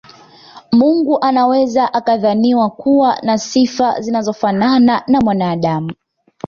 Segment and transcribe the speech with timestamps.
[0.71, 5.93] Mungu anaweza akadhaniwa kuwa na sifa zinazofanana na za mwanaadamu